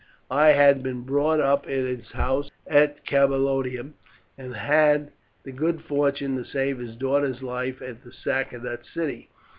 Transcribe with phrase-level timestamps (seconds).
[0.31, 3.93] "I had been brought up at his house at Camalodunum,
[4.35, 5.11] and had
[5.43, 9.29] the good fortune to save his daughter's life at the sack of that city.